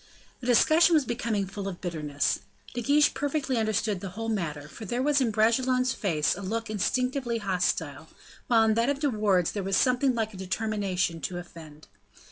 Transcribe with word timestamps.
The 0.39 0.47
discussion 0.47 0.95
was 0.95 1.05
becoming 1.05 1.45
full 1.45 1.67
of 1.67 1.79
bitterness. 1.79 2.39
De 2.73 2.81
Guiche 2.81 3.13
perfectly 3.13 3.57
understood 3.57 3.99
the 3.99 4.09
whole 4.09 4.29
matter, 4.29 4.67
for 4.67 4.83
there 4.83 5.03
was 5.03 5.21
in 5.21 5.29
Bragelonne's 5.29 5.93
face 5.93 6.35
a 6.35 6.41
look 6.41 6.71
instinctively 6.71 7.37
hostile, 7.37 8.07
while 8.47 8.63
in 8.63 8.73
that 8.73 8.89
of 8.89 8.97
De 8.99 9.11
Wardes 9.11 9.51
there 9.51 9.61
was 9.61 9.77
something 9.77 10.15
like 10.15 10.33
a 10.33 10.37
determination 10.37 11.21
to 11.21 11.37
offend. 11.37 11.85